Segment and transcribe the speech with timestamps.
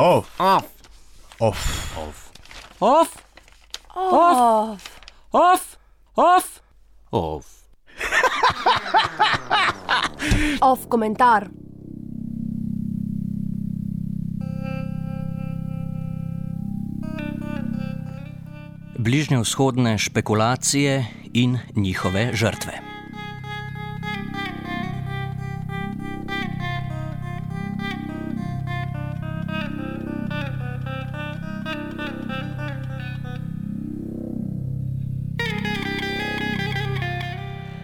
[0.00, 0.40] Off.
[0.40, 0.64] Off.
[1.40, 2.32] Off.
[2.80, 3.16] Off.
[3.94, 5.00] Off.
[5.32, 5.76] Off.
[6.16, 6.60] Off.
[7.12, 7.46] Off.
[10.60, 11.48] Off komentar.
[18.98, 22.89] Bližnjevzhodne špekulacije in njihove žrtve.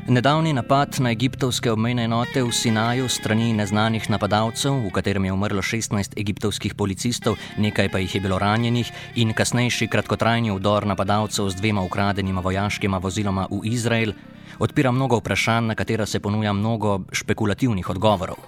[0.08, 5.58] Nedavni napad na egiptovske obmejne enote v Sinaju strani neznanih napadalcev, v katerem je umrlo
[5.58, 8.86] 16 egiptovskih policistov, nekaj pa jih je bilo ranjenih,
[9.18, 14.14] in kasnejši kratkotrajni vdor napadalcev z dvema ukradenima vojaškima voziloma v Izrael,
[14.62, 18.45] odpira mnogo vprašanj, na katera se ponuja mnogo špekulativnih odgovorov.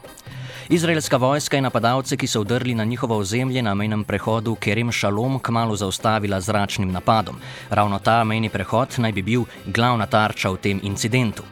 [0.70, 5.38] Izraelska vojska je napadalce, ki so vdrli na njihovo ozemlje na mejnem prehodu Kerem Šalom,
[5.38, 7.36] kmalo zaustavila z zračnim napadom.
[7.70, 11.42] Ravno ta mejni prehod naj bi bil glavna tarča v tem incidentu.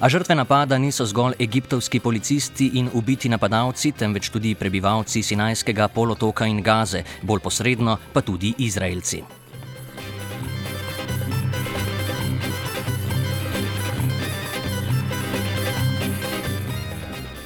[0.00, 6.46] A žrtve napada niso zgolj egiptovski policisti in ubiti napadalci, temveč tudi prebivalci Sinajskega polotoka
[6.46, 9.45] in Gaze, bolj posredno pa tudi Izraelci.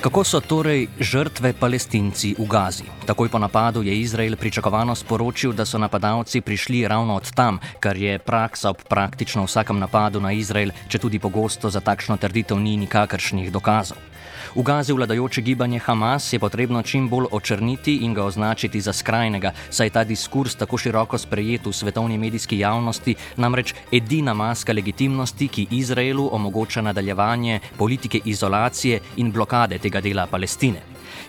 [0.00, 2.88] Kako so torej žrtve palestinci v Gazi?
[3.04, 7.96] Takoj po napadu je Izrael pričakovano sporočil, da so napadalci prišli ravno od tam, kar
[7.96, 12.80] je praksa ob praktično vsakem napadu na Izrael, če tudi pogosto za takšno trditev ni
[12.80, 14.00] nikakršnih dokazov.
[14.54, 19.52] V Gazi vladajoče gibanje Hamas je potrebno čim bolj očrniti in ga označiti za skrajnega,
[19.70, 25.48] saj je ta diskurs tako široko sprejet v svetovni medijski javnosti, namreč edina maska legitimnosti,
[25.48, 30.80] ki Izraelu omogoča nadaljevanje politike izolacije in blokade tega dela Palestine.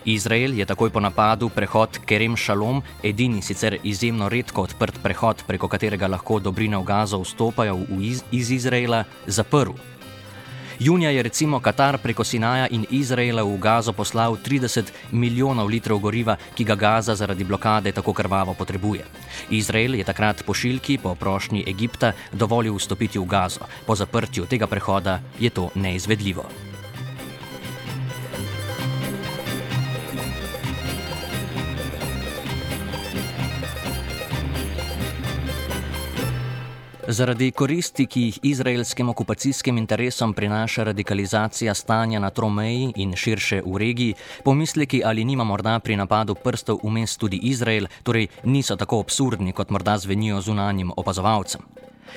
[0.04, 5.68] Izrael je takoj po napadu prehod Kerem Šalom, edini sicer izjemno redko odprt prehod, preko
[5.68, 9.72] katerega lahko dobrine v Gazo vstopajo iz, iz Izraela, zaprl.
[10.82, 16.34] Junija je recimo Katar preko Sinaja in Izraela v Gazo poslal 30 milijonov litrov goriva,
[16.54, 19.04] ki ga Gaza zaradi blokade tako krvavo potrebuje.
[19.50, 23.70] Izrael je takrat pošiljki po prošnji Egipta dovolil vstopiti v Gazo.
[23.86, 26.71] Po zaprtju tega prehoda je to neizvedljivo.
[37.12, 43.78] Zaradi koristi, ki jih izraelskim okupacijskim interesom prinaša radikalizacija stanja na Tromeji in širše v
[43.78, 44.14] regiji,
[44.44, 49.70] pomisleki ali nima morda pri napadu prstov vmes tudi Izrael, torej niso tako absurdni, kot
[49.70, 51.60] morda zvenijo zunanjim opazovalcem.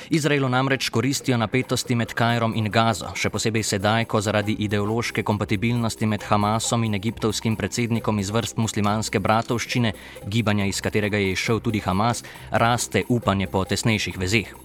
[0.10, 6.08] Izraelu namreč koristijo napetosti med Kajrom in Gazo, še posebej sedaj, ko zaradi ideološke kompatibilnosti
[6.08, 9.92] med Hamasom in egiptovskim predsednikom iz vrst muslimanske bratovščine,
[10.28, 14.65] gibanja iz katerega je išel tudi Hamas, raste upanje po tesnejših vezeh.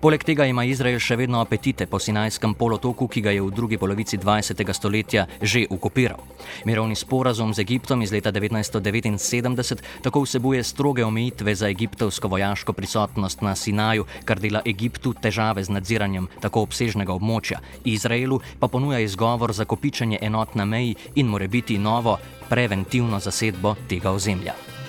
[0.00, 3.78] Poleg tega ima Izrael še vedno apetite po Sinajskem polotoku, ki ga je v drugi
[3.78, 4.72] polovici 20.
[4.72, 6.20] stoletja že okupiral.
[6.64, 13.42] Mirovni sporazum z Egiptom iz leta 1979 tako vsebuje stroge omejitve za egiptovsko vojaško prisotnost
[13.42, 17.60] na Sinaju, kar dela Egiptu težave z nadziranjem tako obsežnega območja.
[17.84, 23.76] Izraelu pa ponuja izgovor za kopičenje enot na meji in more biti novo preventivno zasedbo
[23.88, 24.79] tega ozemlja.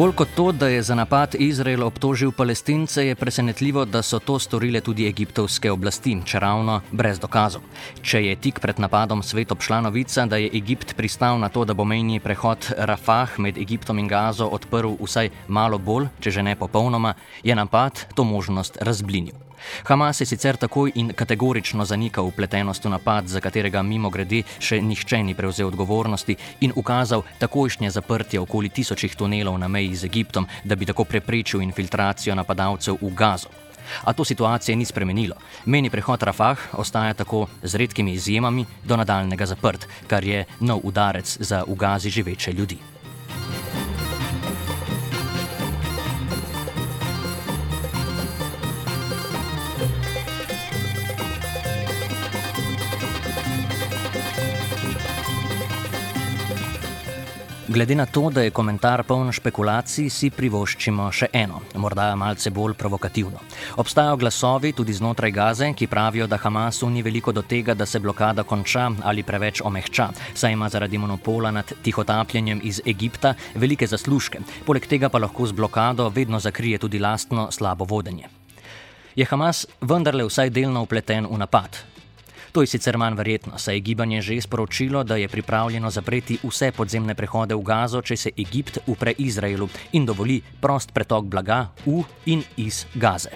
[0.00, 4.38] Bolj kot to, da je za napad Izrael obtožil palestince, je presenetljivo, da so to
[4.38, 7.60] storile tudi egiptovske oblasti, če ravno brez dokazov.
[8.00, 11.76] Če je tik pred napadom svet obšla novica, da je Egipt pristal na to, da
[11.76, 16.56] bo mejni prehod Rafah med Egiptom in Gazo odprl vsaj malo bolj, če že ne
[16.56, 17.12] popolnoma,
[17.44, 19.49] je napad to možnost razblinil.
[19.84, 24.80] Hamas je sicer takoj in kategorično zanikal upletenost v napad, za katerega mimo grede še
[24.82, 30.46] nihče ni prevzel odgovornosti in ukazal takojšnje zaprtje okoli tisočih tunelov na meji z Egiptom,
[30.64, 33.48] da bi tako preprečil infiltracijo napadalcev v Gazo.
[34.04, 35.34] A to situacije ni spremenilo.
[35.64, 41.36] Meni prehod Rafah ostaja tako z redkimi izjemami do nadaljnega zaprt, kar je nov udarec
[41.40, 42.78] za v Gazi živeče ljudi.
[57.70, 62.72] Glede na to, da je komentar poln špekulacij, si privoščimo še eno, morda malce bolj
[62.74, 63.38] provokativno.
[63.78, 68.00] Obstajajo glasovi tudi znotraj Gaze, ki pravijo, da Hamasu ni veliko do tega, da se
[68.02, 74.42] blokada konča ali preveč omehča, saj ima zaradi monopola nad tihotapljenjem iz Egipta velike zaslužke.
[74.66, 78.26] Poleg tega pa lahko z blokado vedno zakrije tudi lastno slabo vodenje.
[79.14, 81.76] je Hamas vendarle vsaj delno upleten v napad.
[82.52, 86.72] To je sicer manj verjetno, saj je gibanje že sporočilo, da je pripravljeno zapreti vse
[86.72, 92.02] podzemne prehode v Gazo, če se Egipt upre Izraelu in dovoli prost pretok blaga v
[92.26, 93.30] in iz Gaze.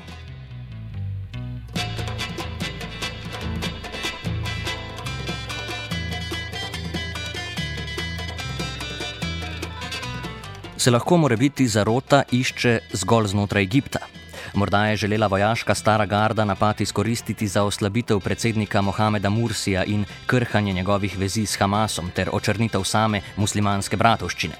[10.77, 14.14] Se lahko mora biti zarota išče zgolj znotraj Egipta.
[14.55, 20.73] Morda je želela vojaška stara garda napad izkoristiti za oslabitev predsednika Mohameda Mursija in krhanje
[20.73, 24.55] njegovih vezi s Hamasom ter očrnitev same muslimanske bratovščine.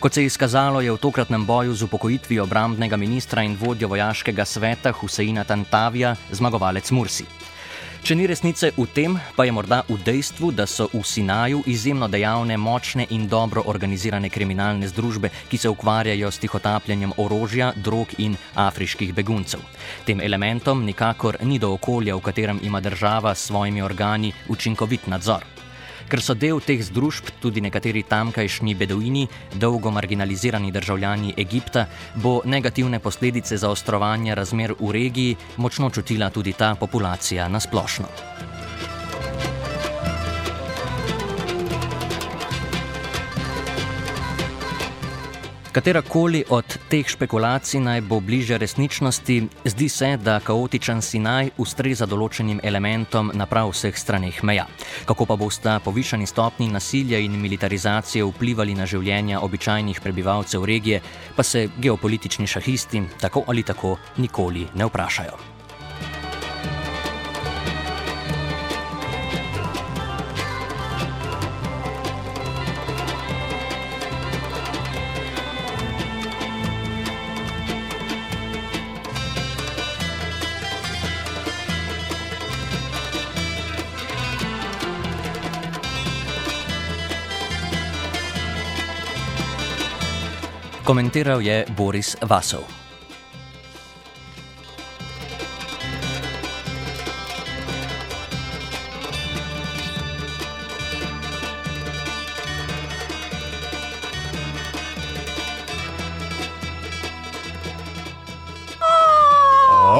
[0.00, 4.44] Kot se je izkazalo, je v tokratnem boju z upokojitvijo obrambnega ministra in vodjo vojaškega
[4.44, 7.24] sveta Huseina Tantavija zmagovalec Mursi.
[8.06, 12.06] Če ni resnice v tem, pa je morda v dejstvu, da so v Sinaju izjemno
[12.06, 18.38] dejavne, močne in dobro organizirane kriminalne združbe, ki se ukvarjajo s tihotapljanjem orožja, drog in
[18.54, 19.66] afriških beguncev.
[20.06, 25.55] Tem elementom nikakor ni do okolja, v katerem ima država s svojimi organi učinkovit nadzor.
[26.06, 29.26] Ker so del teh združb tudi nekateri tamkajšnji beduini,
[29.58, 36.74] dolgo marginalizirani državljani Egipta, bo negativne posledice zaostrovanja razmer v regiji močno čutila tudi ta
[36.74, 38.45] populacija na splošno.
[45.76, 52.62] Katerakoli od teh špekulacij naj bo bliže resničnosti, zdi se, da kaotičen Sinaj ustreza določenim
[52.64, 54.64] elementom na prav vseh straneh meja.
[55.04, 61.02] Kako pa bosta povišani stopni nasilja in militarizacije vplivali na življenja običajnih prebivalcev regije,
[61.36, 65.55] pa se geopolitični šahisti tako ali tako nikoli ne vprašajo.
[90.86, 92.62] Komentiral je Boris Vasov.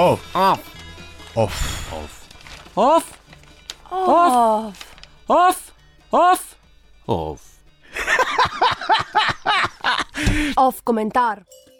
[0.06, 0.34] Off.
[0.34, 0.60] Off.
[1.34, 1.92] Off.
[1.92, 2.22] Off.
[2.76, 3.18] Off.
[5.26, 5.72] Off.
[6.12, 6.56] Off.
[7.06, 7.42] Off.
[10.56, 11.44] Off komentar.